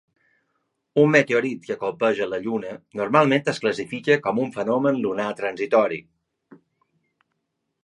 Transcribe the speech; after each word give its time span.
Un 1.01 1.11
meteorit 1.15 1.67
que 1.67 1.77
colpeja 1.83 2.27
la 2.31 2.39
Lluna 2.45 2.71
normalment 3.01 3.53
es 3.55 3.61
classifica 3.67 4.19
com 4.25 4.43
un 4.47 4.51
fenomen 4.57 4.99
lunar 5.05 5.29
transitori. 5.45 6.03